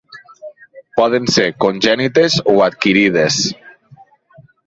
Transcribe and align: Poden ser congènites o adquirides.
Poden 0.99 1.27
ser 1.33 1.45
congènites 1.65 2.39
o 2.53 2.57
adquirides. 2.69 3.39